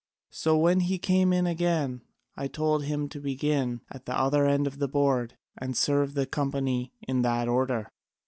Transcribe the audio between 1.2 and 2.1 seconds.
in again,